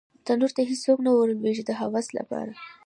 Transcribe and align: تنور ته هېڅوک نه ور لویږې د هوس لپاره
تنور 0.25 0.51
ته 0.57 0.61
هېڅوک 0.69 0.97
نه 1.05 1.11
ور 1.13 1.27
لویږې 1.35 1.63
د 1.65 1.71
هوس 1.79 2.07
لپاره 2.17 2.53